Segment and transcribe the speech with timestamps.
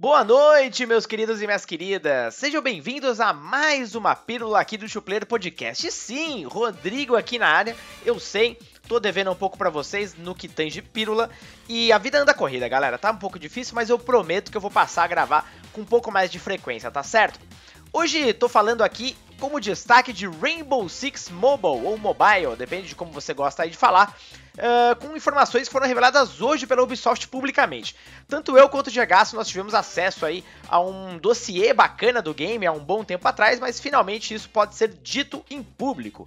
[0.00, 2.34] Boa noite, meus queridos e minhas queridas.
[2.34, 5.92] Sejam bem-vindos a mais uma pílula aqui do Chupleiro Podcast.
[5.92, 7.76] Sim, Rodrigo aqui na área.
[8.02, 8.58] Eu sei,
[8.88, 11.28] tô devendo um pouco para vocês no que tange pílula.
[11.68, 12.96] E a vida anda corrida, galera.
[12.96, 15.84] Tá um pouco difícil, mas eu prometo que eu vou passar a gravar com um
[15.86, 17.38] pouco mais de frequência, tá certo?
[17.92, 23.10] Hoje tô falando aqui como destaque de Rainbow Six Mobile ou Mobile, depende de como
[23.10, 24.16] você gosta aí de falar
[24.54, 27.96] uh, com informações que foram reveladas hoje pela Ubisoft publicamente.
[28.28, 32.66] Tanto eu quanto o Diagaço nós tivemos acesso aí a um dossiê bacana do game
[32.66, 36.26] há um bom tempo atrás, mas finalmente isso pode ser dito em público.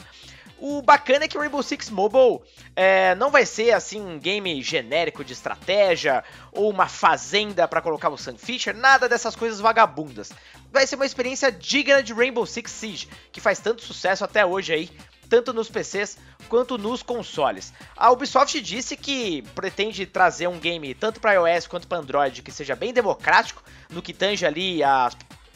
[0.65, 2.39] O bacana é que o Rainbow Six Mobile
[2.73, 8.07] é, não vai ser assim um game genérico de estratégia ou uma fazenda para colocar
[8.07, 10.31] o Sun Feature, nada dessas coisas vagabundas.
[10.71, 14.71] Vai ser uma experiência digna de Rainbow Six Siege, que faz tanto sucesso até hoje
[14.71, 14.89] aí
[15.27, 16.17] tanto nos PCs
[16.47, 17.73] quanto nos consoles.
[17.97, 22.51] A Ubisoft disse que pretende trazer um game tanto para iOS quanto para Android que
[22.53, 25.09] seja bem democrático no que tange ali a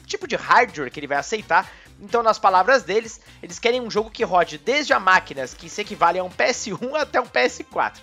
[0.06, 1.70] tipo de hardware que ele vai aceitar.
[2.00, 5.82] Então, nas palavras deles, eles querem um jogo que rode desde a máquinas que se
[5.82, 7.96] equivalem a um PS1 até um PS4.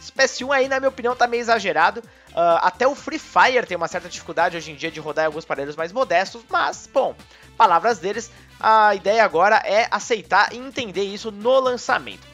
[0.00, 2.00] Esse PS1 aí, na minha opinião, tá meio exagerado.
[2.30, 5.26] Uh, até o Free Fire tem uma certa dificuldade hoje em dia de rodar em
[5.26, 7.16] alguns aparelhos mais modestos, mas, bom,
[7.56, 12.26] palavras deles, a ideia agora é aceitar e entender isso no lançamento.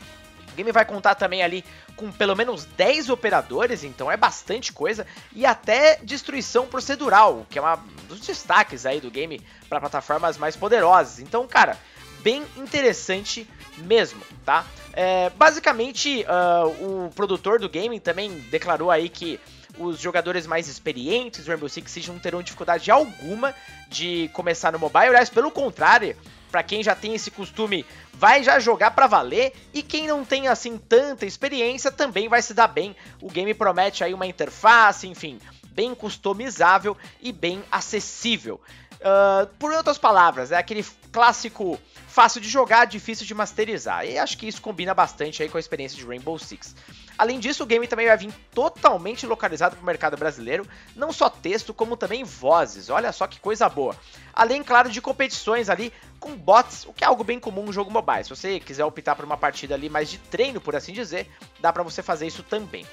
[0.52, 1.64] O game vai contar também ali
[1.96, 7.62] com pelo menos 10 operadores, então é bastante coisa, e até destruição procedural, que é
[7.62, 11.19] um dos destaques aí do game para plataformas mais poderosas.
[11.19, 11.78] Então, cara,
[12.20, 14.64] bem interessante mesmo, tá?
[14.92, 19.41] É, basicamente, uh, o produtor do game também declarou aí que
[19.78, 23.55] os jogadores mais experientes do Rainbow Six Siege não terão dificuldade alguma
[23.88, 25.08] de começar no mobile.
[25.08, 26.16] Aliás, pelo contrário,
[26.50, 29.52] para quem já tem esse costume, vai já jogar para valer.
[29.72, 32.94] E quem não tem assim tanta experiência também vai se dar bem.
[33.20, 35.41] O game promete aí uma interface, enfim,
[35.75, 38.61] bem customizável e bem acessível.
[38.94, 44.06] Uh, por outras palavras, é aquele clássico fácil de jogar, difícil de masterizar.
[44.06, 46.74] E acho que isso combina bastante aí com a experiência de Rainbow Six.
[47.18, 51.29] Além disso, o game também vai vir totalmente localizado para o mercado brasileiro, não só
[51.29, 52.89] texto, como também vozes.
[52.89, 53.95] Olha só que coisa boa.
[54.33, 57.91] Além, claro, de competições ali com bots, o que é algo bem comum no jogo
[57.91, 58.24] mobile.
[58.24, 61.30] Se você quiser optar por uma partida ali mais de treino, por assim dizer,
[61.61, 62.86] dá para você fazer isso também.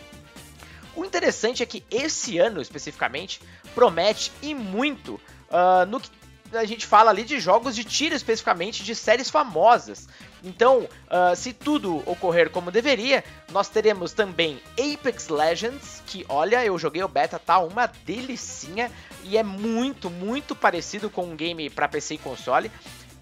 [0.96, 3.42] O interessante é que esse ano especificamente
[3.74, 5.16] promete e muito
[5.50, 6.10] uh, no que
[6.54, 10.08] a gente fala ali de jogos de tiro especificamente de séries famosas.
[10.44, 16.78] Então, uh, se tudo ocorrer como deveria, nós teremos também Apex Legends, que olha, eu
[16.78, 18.92] joguei o beta, tá uma delicinha
[19.24, 22.72] e é muito, muito parecido com um game para PC e console.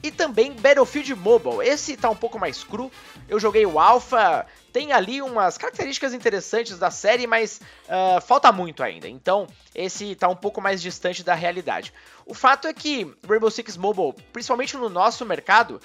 [0.01, 2.89] E também Battlefield Mobile, esse tá um pouco mais cru.
[3.27, 8.83] Eu joguei o Alpha, tem ali umas características interessantes da série, mas uh, falta muito
[8.83, 9.07] ainda.
[9.07, 9.47] Então,
[9.79, 11.93] esse tá um pouco mais distante da realidade.
[12.25, 15.79] O fato é que Rainbow Six Mobile, principalmente no nosso mercado,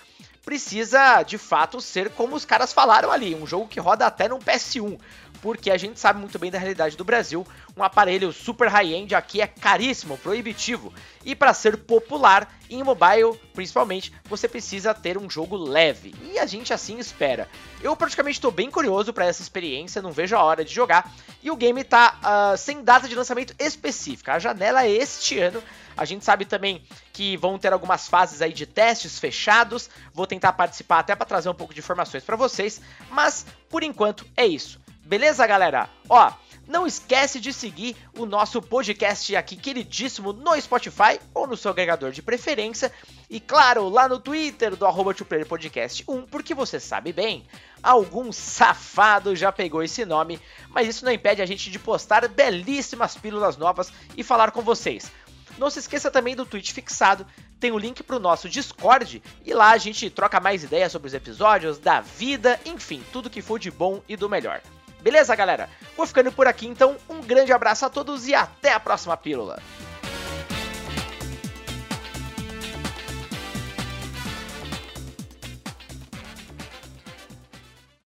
[0.45, 4.39] precisa de fato ser como os caras falaram ali, um jogo que roda até no
[4.39, 4.99] PS1
[5.45, 7.47] porque a gente sabe muito bem da realidade do Brasil.
[7.77, 10.91] Um aparelho super high-end aqui é caríssimo, proibitivo.
[11.23, 16.15] E para ser popular em mobile, principalmente, você precisa ter um jogo leve.
[16.33, 17.47] E a gente assim espera.
[17.83, 21.13] Eu praticamente estou bem curioso para essa experiência, não vejo a hora de jogar.
[21.43, 22.19] E o game está
[22.55, 23.84] uh, sem data de lançamento específica.
[24.27, 25.63] A janela é este ano.
[25.97, 29.89] A gente sabe também que vão ter algumas fases aí de testes fechados.
[30.13, 32.81] Vou tentar participar até para trazer um pouco de informações para vocês,
[33.11, 34.81] mas por enquanto é isso.
[35.05, 35.89] Beleza, galera?
[36.09, 36.33] Ó,
[36.67, 42.11] não esquece de seguir o nosso podcast aqui queridíssimo no Spotify ou no seu agregador
[42.11, 42.91] de preferência.
[43.35, 45.13] E claro, lá no Twitter do arroba
[45.49, 47.45] Podcast 1, porque você sabe bem,
[47.83, 53.17] algum safado já pegou esse nome, mas isso não impede a gente de postar belíssimas
[53.17, 55.11] pílulas novas e falar com vocês.
[55.59, 57.27] Não se esqueça também do tweet fixado,
[57.59, 61.09] tem o link para o nosso Discord e lá a gente troca mais ideias sobre
[61.09, 64.63] os episódios, da vida, enfim, tudo que for de bom e do melhor.
[65.03, 65.69] Beleza, galera?
[65.97, 66.97] Vou ficando por aqui então.
[67.11, 69.61] Um grande abraço a todos e até a próxima pílula.